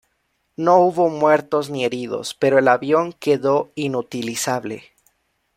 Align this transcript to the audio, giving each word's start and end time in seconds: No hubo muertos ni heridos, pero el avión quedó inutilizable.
No 0.55 0.79
hubo 0.79 1.09
muertos 1.09 1.69
ni 1.69 1.85
heridos, 1.85 2.33
pero 2.33 2.57
el 2.57 2.69
avión 2.69 3.13
quedó 3.13 3.71
inutilizable. 3.75 4.85